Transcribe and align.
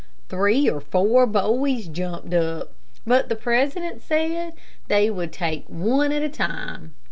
Three 0.29 0.67
or 0.67 0.81
four 0.81 1.27
boys 1.27 1.87
jumped 1.87 2.33
up, 2.33 2.73
but 3.05 3.29
the 3.29 3.35
president 3.35 4.01
said 4.01 4.53
they 4.87 5.11
would 5.11 5.31
take 5.31 5.65
one 5.67 6.11
at 6.11 6.23
a 6.23 6.27
time. 6.27 6.95